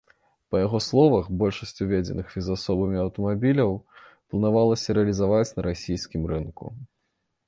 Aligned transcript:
Па 0.53 0.59
яго 0.65 0.77
словах, 0.85 1.25
большасць 1.41 1.83
увезеных 1.85 2.31
фізасобамі 2.35 2.97
аўтамабіляў 3.03 3.71
планавалася 4.29 4.97
рэалізаваць 4.99 5.51
на 5.59 5.67
расійскім 5.69 6.21
рынку. 6.33 6.65